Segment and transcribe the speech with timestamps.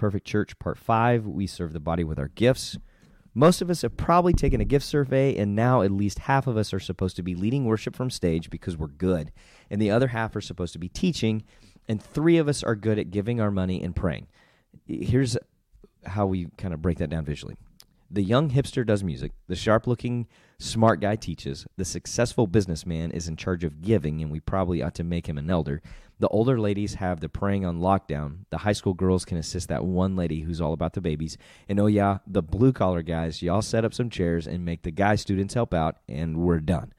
[0.00, 1.26] Perfect Church, Part 5.
[1.26, 2.78] We serve the body with our gifts.
[3.34, 6.56] Most of us have probably taken a gift survey, and now at least half of
[6.56, 9.30] us are supposed to be leading worship from stage because we're good,
[9.68, 11.44] and the other half are supposed to be teaching,
[11.86, 14.26] and three of us are good at giving our money and praying.
[14.86, 15.36] Here's
[16.06, 17.58] how we kind of break that down visually.
[18.12, 19.32] The young hipster does music.
[19.46, 20.26] The sharp looking
[20.58, 21.66] smart guy teaches.
[21.76, 25.38] The successful businessman is in charge of giving, and we probably ought to make him
[25.38, 25.80] an elder.
[26.18, 28.46] The older ladies have the praying on lockdown.
[28.50, 31.38] The high school girls can assist that one lady who's all about the babies.
[31.68, 34.90] And oh, yeah, the blue collar guys, y'all set up some chairs and make the
[34.90, 36.92] guy students help out, and we're done.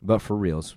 [0.00, 0.76] But for reals,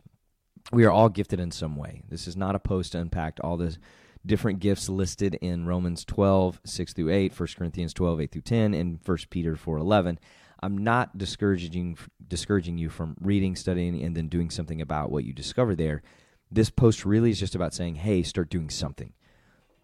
[0.73, 2.03] we are all gifted in some way.
[2.09, 3.77] This is not a post to unpack all the
[4.25, 8.73] different gifts listed in Romans 12, 6 through 8, 1 Corinthians 12, 8 through 10,
[8.73, 10.19] and 1 Peter 4, 11.
[10.63, 11.97] I'm not discouraging
[12.27, 16.03] discouraging you from reading, studying, and then doing something about what you discover there.
[16.51, 19.13] This post really is just about saying, hey, start doing something.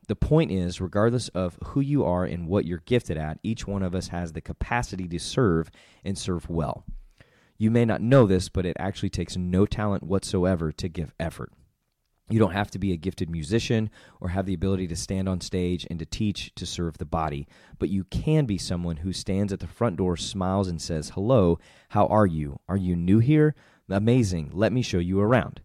[0.07, 3.83] The point is, regardless of who you are and what you're gifted at, each one
[3.83, 5.69] of us has the capacity to serve
[6.05, 6.85] and serve well.
[7.57, 11.51] You may not know this, but it actually takes no talent whatsoever to give effort.
[12.30, 13.89] You don't have to be a gifted musician
[14.20, 17.47] or have the ability to stand on stage and to teach to serve the body,
[17.80, 21.58] but you can be someone who stands at the front door, smiles, and says, Hello,
[21.89, 22.59] how are you?
[22.67, 23.56] Are you new here?
[23.89, 24.52] Amazing.
[24.53, 25.61] Let me show you around.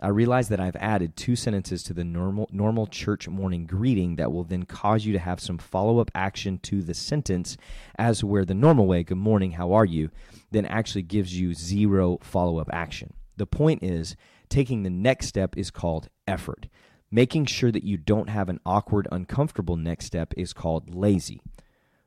[0.00, 4.32] I realize that I've added two sentences to the normal normal church morning greeting that
[4.32, 7.56] will then cause you to have some follow-up action to the sentence
[7.98, 10.10] as where the normal way, good morning, how are you,
[10.50, 13.12] then actually gives you zero follow-up action.
[13.36, 14.16] The point is
[14.50, 16.66] taking the next step is called effort.
[17.10, 21.40] Making sure that you don't have an awkward, uncomfortable next step is called lazy.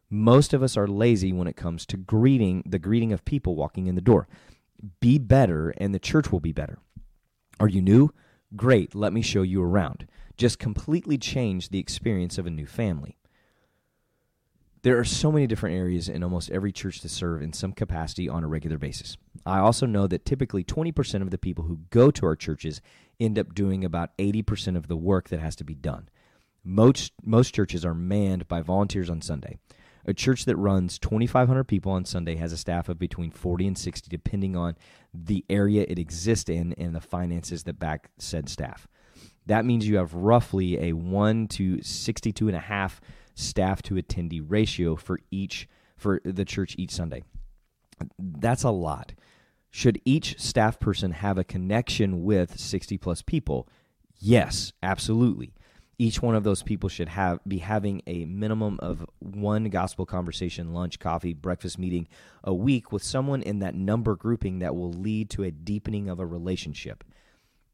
[0.09, 3.87] Most of us are lazy when it comes to greeting the greeting of people walking
[3.87, 4.27] in the door.
[4.99, 6.77] Be better and the church will be better.
[7.59, 8.11] Are you new?
[8.55, 10.07] Great, let me show you around.
[10.37, 13.17] Just completely change the experience of a new family.
[14.83, 18.27] There are so many different areas in almost every church to serve in some capacity
[18.27, 19.15] on a regular basis.
[19.45, 22.81] I also know that typically 20% of the people who go to our churches
[23.17, 26.09] end up doing about 80% of the work that has to be done.
[26.65, 29.57] Most, most churches are manned by volunteers on Sunday.
[30.05, 33.77] A church that runs 2,500 people on Sunday has a staff of between 40 and
[33.77, 34.75] 60, depending on
[35.13, 38.85] the area it exists in and the finances that back said staff.
[39.45, 42.99] That means you have roughly a 1 to 62 and a half
[43.35, 45.67] staff to attendee ratio for each
[45.97, 47.23] for the church each Sunday.
[48.19, 49.13] That's a lot.
[49.71, 53.67] Should each staff person have a connection with 60 plus people?
[54.19, 55.53] Yes, absolutely.
[55.97, 60.73] Each one of those people should have be having a minimum of one gospel conversation,
[60.73, 62.07] lunch, coffee, breakfast meeting
[62.43, 66.19] a week with someone in that number grouping that will lead to a deepening of
[66.19, 67.03] a relationship.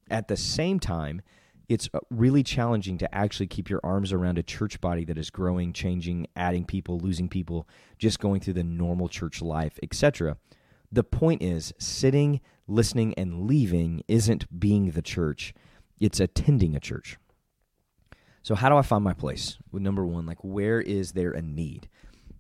[0.10, 1.22] At the same time,
[1.70, 5.30] it's uh, really challenging to actually keep your arms around a church body that is
[5.30, 10.38] growing, changing, adding people, losing people, just going through the normal church life, etc.
[10.92, 15.54] The point is, sitting, listening, and leaving isn't being the church,
[16.00, 17.18] it's attending a church.
[18.42, 19.58] So, how do I find my place?
[19.72, 21.88] Well, number one, like, where is there a need?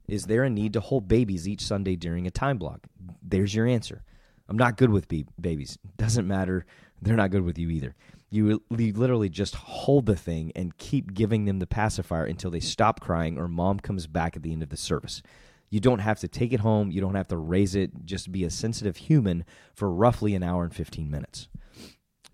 [0.07, 2.87] Is there a need to hold babies each Sunday during a time block?
[3.21, 4.03] There's your answer.
[4.47, 5.07] I'm not good with
[5.39, 5.77] babies.
[5.97, 6.65] Doesn't matter.
[6.99, 7.95] They're not good with you either.
[8.29, 12.59] You, you literally just hold the thing and keep giving them the pacifier until they
[12.59, 15.23] stop crying or mom comes back at the end of the service.
[15.69, 16.91] You don't have to take it home.
[16.91, 18.05] You don't have to raise it.
[18.05, 21.47] Just be a sensitive human for roughly an hour and 15 minutes.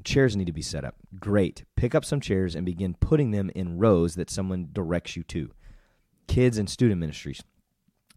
[0.03, 0.95] Chairs need to be set up.
[1.19, 1.66] Great.
[1.75, 5.51] Pick up some chairs and begin putting them in rows that someone directs you to.
[6.28, 7.41] Kids and student ministries.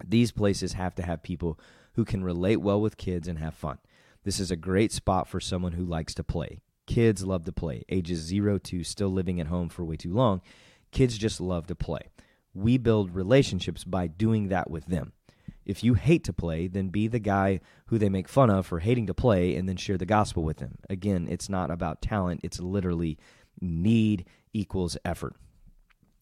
[0.05, 1.59] These places have to have people
[1.95, 3.79] who can relate well with kids and have fun.
[4.25, 6.61] This is a great spot for someone who likes to play.
[6.89, 7.85] Kids love to play.
[7.91, 10.41] Ages zero to still living at home for way too long.
[10.91, 12.01] Kids just love to play.
[12.55, 15.13] We build relationships by doing that with them.
[15.67, 18.79] If you hate to play, then be the guy who they make fun of for
[18.81, 20.79] hating to play and then share the gospel with them.
[20.89, 23.19] Again, it's not about talent, it's literally
[23.61, 24.25] need
[24.55, 25.37] equals effort.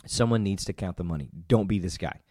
[0.04, 1.30] Someone needs to count the money.
[1.47, 2.22] Don't be this guy.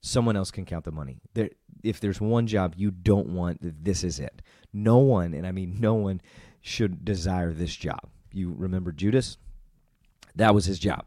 [0.00, 1.20] Someone else can count the money.
[1.34, 1.50] There,
[1.84, 4.42] if there's one job you don't want, this is it.
[4.72, 6.20] No one, and I mean no one,
[6.66, 8.00] should desire this job.
[8.32, 9.38] You remember Judas?
[10.34, 11.06] That was his job.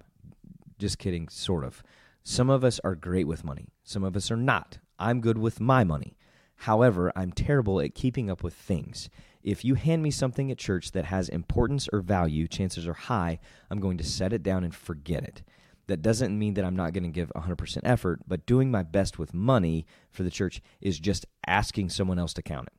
[0.78, 1.84] Just kidding, sort of.
[2.24, 4.80] Some of us are great with money, some of us are not.
[4.98, 6.16] I'm good with my money.
[6.64, 9.10] However, I'm terrible at keeping up with things.
[9.44, 13.40] If you hand me something at church that has importance or value, chances are high
[13.70, 15.42] I'm going to set it down and forget it.
[15.88, 19.20] That doesn't mean that I'm not going to give 100% effort, but doing my best
[19.20, 22.79] with money for the church is just asking someone else to count it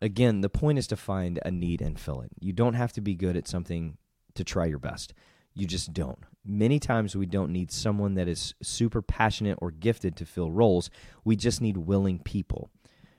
[0.00, 2.30] again, the point is to find a need and fill it.
[2.40, 3.98] You don't have to be good at something
[4.34, 5.14] to try your best.
[5.54, 6.18] You just don't.
[6.44, 10.90] Many times we don't need someone that is super passionate or gifted to fill roles.
[11.24, 12.70] We just need willing people.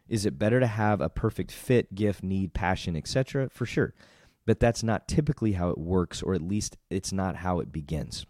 [0.09, 3.49] Is it better to have a perfect fit, gift, need, passion, etc.?
[3.49, 3.93] For sure.
[4.45, 8.25] But that's not typically how it works, or at least it's not how it begins.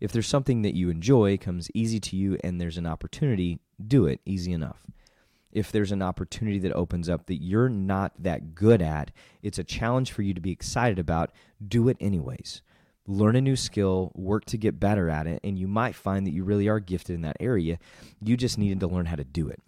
[0.00, 4.06] If there's something that you enjoy, comes easy to you, and there's an opportunity, do
[4.06, 4.86] it easy enough.
[5.52, 9.10] If there's an opportunity that opens up that you're not that good at,
[9.42, 11.30] it's a challenge for you to be excited about,
[11.66, 12.62] do it anyways.
[13.06, 16.34] Learn a new skill, work to get better at it, and you might find that
[16.34, 17.78] you really are gifted in that area.
[18.20, 19.62] You just needed to learn how to do it.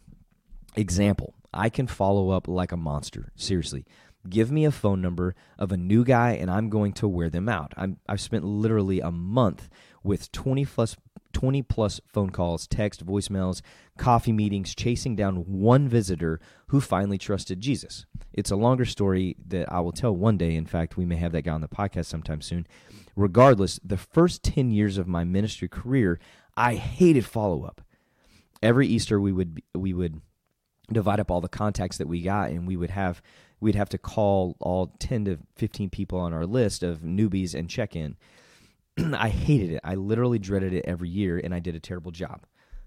[0.77, 3.33] Example I can follow up like a monster.
[3.37, 3.85] Seriously.
[4.29, 7.49] Give me a phone number of a new guy and I'm going to wear them
[7.49, 7.73] out.
[7.77, 9.71] i have spent literally a month
[10.03, 10.97] with 20 plus
[11.33, 13.63] 20 plus phone calls, text, voicemails,
[13.97, 18.07] coffee meetings, chasing down one visitor who finally trusted Jesus.
[18.33, 20.57] It's a longer story that I will tell one day.
[20.57, 22.67] In fact, we may have that guy on the podcast sometime soon.
[23.17, 26.19] Regardless, the first 10 years of my ministry career,
[26.57, 27.81] I hated follow up.
[28.63, 30.21] Every Easter we would we would
[30.93, 33.23] divide up all the contacts that we got and we would have
[33.61, 37.71] we'd have to call all 10 to 15 people on our list of newbies and
[37.71, 38.17] check in
[39.15, 39.81] I hated it.
[39.85, 42.47] I literally dreaded it every year, and I did a terrible job.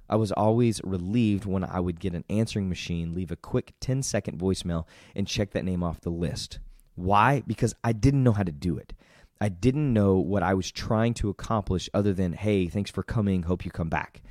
[0.09, 4.03] I was always relieved when I would get an answering machine, leave a quick 10
[4.03, 6.59] second voicemail, and check that name off the list.
[6.95, 7.41] Why?
[7.47, 8.93] Because I didn't know how to do it.
[9.41, 13.43] I didn't know what I was trying to accomplish other than, hey, thanks for coming,
[13.43, 14.21] hope you come back.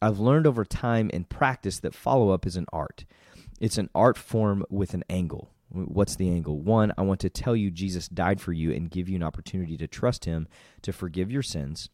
[0.00, 3.04] I've learned over time and practice that follow up is an art.
[3.60, 5.50] It's an art form with an angle.
[5.72, 6.60] What's the angle?
[6.60, 9.76] One, I want to tell you Jesus died for you and give you an opportunity
[9.78, 10.46] to trust him
[10.82, 11.88] to forgive your sins.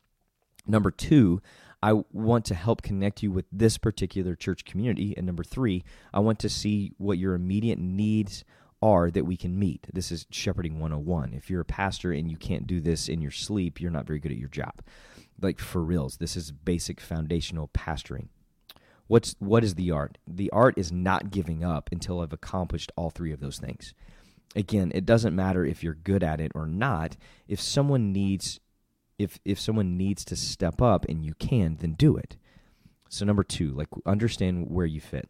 [0.66, 1.40] Number two,
[1.82, 5.14] I want to help connect you with this particular church community.
[5.16, 8.44] And number three, I want to see what your immediate needs
[8.82, 9.86] are that we can meet.
[9.92, 11.34] This is shepherding 101.
[11.34, 14.18] If you're a pastor and you can't do this in your sleep, you're not very
[14.18, 14.82] good at your job.
[15.40, 18.28] Like for reals, this is basic foundational pastoring.
[19.08, 20.18] What's what is the art?
[20.26, 23.94] The art is not giving up until I've accomplished all three of those things.
[24.54, 27.16] Again, it doesn't matter if you're good at it or not.
[27.48, 28.60] If someone needs
[29.18, 32.36] if if someone needs to step up and you can, then do it.
[33.08, 35.28] So number 2, like understand where you fit.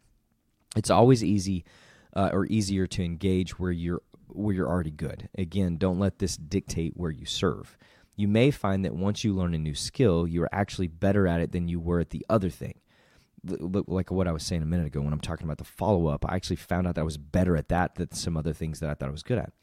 [0.75, 1.63] It's always easy
[2.13, 5.29] uh, or easier to engage where you're where you're already good.
[5.37, 7.77] Again, don't let this dictate where you serve.
[8.17, 11.53] You may find that once you learn a new skill, you're actually better at it
[11.53, 12.81] than you were at the other thing
[13.43, 16.25] like what I was saying a minute ago when I'm talking about the follow up,
[16.27, 18.89] I actually found out that I was better at that than some other things that
[18.89, 19.53] I thought I was good at.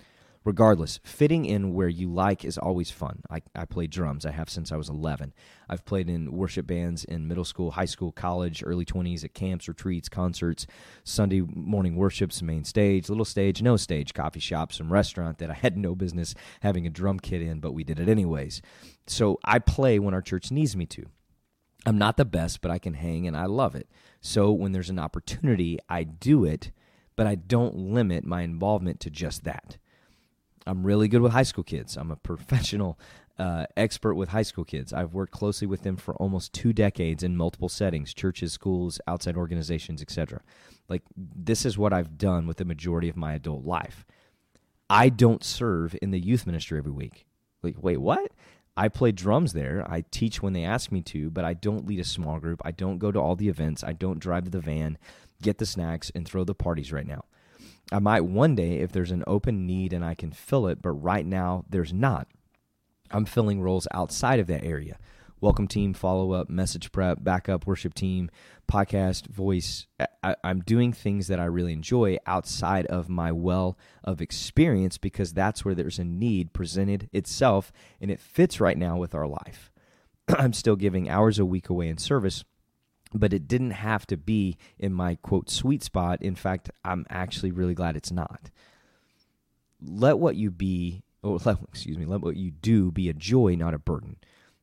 [0.46, 3.20] Regardless, fitting in where you like is always fun.
[3.28, 4.24] I, I play drums.
[4.24, 5.34] I have since I was 11.
[5.68, 9.66] I've played in worship bands in middle school, high school, college, early 20s, at camps,
[9.66, 10.64] retreats, concerts,
[11.02, 15.54] Sunday morning worships, main stage, little stage, no stage, coffee shops, and restaurant that I
[15.54, 18.62] had no business having a drum kit in, but we did it anyways.
[19.08, 21.06] So I play when our church needs me to.
[21.86, 23.88] I'm not the best, but I can hang and I love it.
[24.20, 26.72] So when there's an opportunity, I do it,
[27.14, 29.78] but I don't limit my involvement to just that.
[30.66, 31.96] I'm really good with high school kids.
[31.96, 32.98] I'm a professional
[33.38, 34.92] uh, expert with high school kids.
[34.92, 39.36] I've worked closely with them for almost two decades in multiple settings churches, schools, outside
[39.36, 40.40] organizations, etc.
[40.88, 44.04] Like, this is what I've done with the majority of my adult life.
[44.90, 47.26] I don't serve in the youth ministry every week.
[47.62, 48.32] Like, wait, what?
[48.76, 49.86] I play drums there.
[49.88, 52.60] I teach when they ask me to, but I don't lead a small group.
[52.64, 53.82] I don't go to all the events.
[53.82, 54.98] I don't drive the van,
[55.40, 57.24] get the snacks, and throw the parties right now.
[57.90, 60.90] I might one day if there's an open need and I can fill it, but
[60.90, 62.26] right now there's not.
[63.10, 64.98] I'm filling roles outside of that area
[65.40, 68.30] welcome team, follow up, message prep, backup, worship team,
[68.70, 69.86] podcast, voice.
[70.22, 75.32] I, am doing things that I really enjoy outside of my well of experience because
[75.32, 79.70] that's where there's a need presented itself and it fits right now with our life.
[80.28, 82.44] I'm still giving hours a week away in service,
[83.12, 86.22] but it didn't have to be in my quote sweet spot.
[86.22, 88.50] In fact, I'm actually really glad it's not.
[89.82, 93.54] Let what you be, or let, excuse me, let what you do be a joy,
[93.54, 94.16] not a burden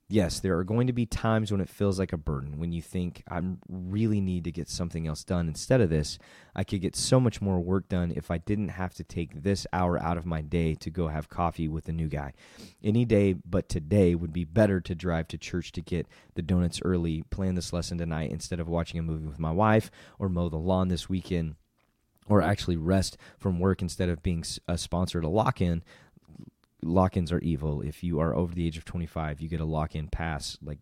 [0.09, 2.81] yes, there are going to be times when it feels like a burden, when you
[2.81, 5.47] think, I really need to get something else done.
[5.47, 6.19] Instead of this,
[6.55, 9.65] I could get so much more work done if I didn't have to take this
[9.73, 12.33] hour out of my day to go have coffee with a new guy.
[12.83, 16.81] Any day but today would be better to drive to church to get the donuts
[16.83, 20.49] early, plan this lesson tonight instead of watching a movie with my wife or mow
[20.49, 21.55] the lawn this weekend
[22.27, 25.83] or actually rest from work instead of being uh, a sponsor to lock in
[26.83, 27.81] lock-ins are evil.
[27.81, 30.57] If you are over the age of 25, you get a lock-in pass.
[30.61, 30.79] Like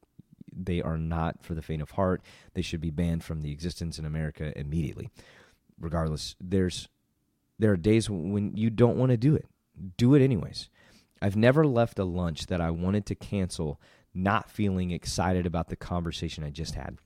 [0.54, 2.22] they are not for the faint of heart.
[2.54, 5.10] They should be banned from the existence in America immediately.
[5.80, 6.90] Regardless, there's
[7.58, 9.46] there are days when you don't want to do it.
[9.98, 10.70] Do it anyways.
[11.22, 13.80] I've never left a lunch that I wanted to cancel
[14.14, 16.98] not feeling excited about the conversation I just had.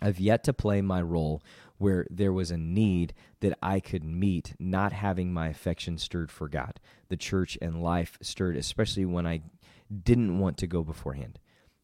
[0.00, 1.42] I've yet to play my role
[1.78, 6.48] where there was a need that I could meet, not having my affection stirred for
[6.48, 6.78] God,
[7.08, 9.42] the church, and life stirred, especially when I
[9.90, 11.38] didn't want to go beforehand.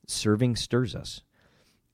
[0.06, 1.22] Serving stirs us.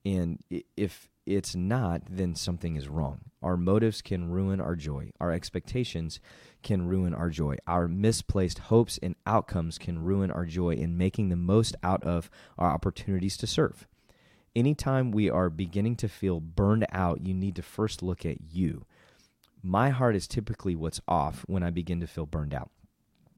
[0.04, 0.40] And
[0.76, 3.20] if it's not, then something is wrong.
[3.40, 5.12] Our motives can ruin our joy.
[5.20, 6.18] Our expectations
[6.62, 7.56] can ruin our joy.
[7.66, 12.28] Our misplaced hopes and outcomes can ruin our joy in making the most out of
[12.58, 13.86] our opportunities to serve.
[14.54, 18.85] Anytime we are beginning to feel burned out, you need to first look at you.
[19.62, 22.71] My heart is typically what's off when I begin to feel burned out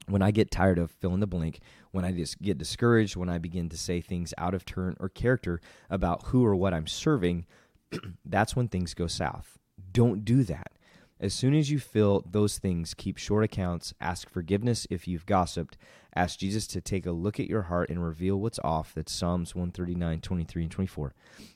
[0.07, 1.59] when I get tired of fill in the blank,
[1.91, 5.09] when I just get discouraged, when I begin to say things out of turn or
[5.09, 7.45] character about who or what I'm serving,
[8.25, 9.57] that's when things go south.
[9.91, 10.71] Don't do that.
[11.17, 15.77] As soon as you feel those things, keep short accounts, ask forgiveness if you've gossiped,
[16.13, 18.93] ask Jesus to take a look at your heart and reveal what's off.
[18.93, 21.13] That's Psalms 139, 23, and 24.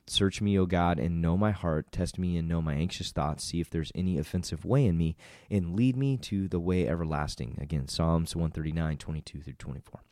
[0.07, 1.91] Search me, O God, and know my heart.
[1.91, 3.43] Test me and know my anxious thoughts.
[3.43, 5.17] See if there's any offensive way in me,
[5.51, 7.57] and lead me to the way everlasting.
[7.59, 10.03] Again, Psalms 139, 22 through 24.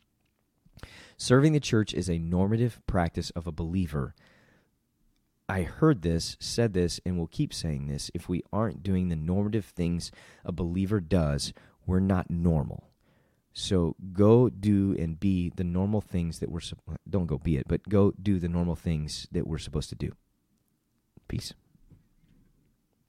[1.16, 4.14] Serving the church is a normative practice of a believer
[5.48, 8.10] I heard this, said this, and will keep saying this.
[8.12, 10.12] If we aren't doing the normative things
[10.44, 11.54] a believer does,
[11.86, 12.90] we're not normal.
[13.54, 16.60] So go do and be the normal things that we're
[17.08, 20.12] don't go be it, but go do the normal things that we're supposed to do.
[21.26, 21.54] Peace.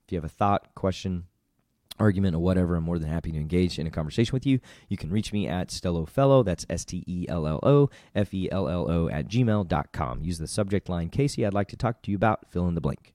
[0.06, 1.26] If you have a thought, question,
[2.00, 4.60] argument or whatever, I'm more than happy to engage in a conversation with you.
[4.88, 8.34] You can reach me at Stello Fellow, that's S T E L L O F
[8.34, 10.22] E L L O, at gmail.com.
[10.22, 12.82] Use the subject line, Casey, I'd like to talk to you about fill in the
[12.82, 13.14] blank.